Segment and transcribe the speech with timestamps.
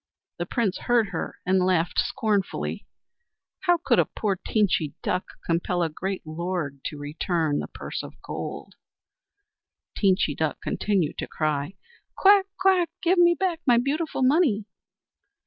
[0.39, 2.87] The Prince heard her and laughed scornfully.
[3.65, 8.19] How could a poor Teenchy Duck compel a great lord to return the purse of
[8.23, 8.73] gold?
[9.95, 11.75] Teenchy Duck continued to cry:
[12.17, 12.47] "Quack!
[12.59, 12.89] quack!
[13.03, 14.65] Give me back my beautiful money!"